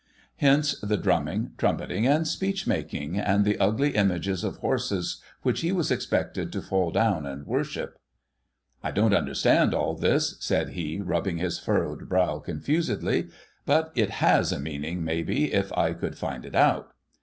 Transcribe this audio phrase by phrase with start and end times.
[0.37, 5.71] Hence the drumming, trumpeting, and speech making, and the ugly images of horses which he
[5.71, 7.99] was expected to fall down and worship.'
[8.83, 13.27] I don't understand all this,' said he, rubbing his furrowed brow confusedly.'
[13.67, 16.93] But it has a meaning, maybe, if 1 could find it out.'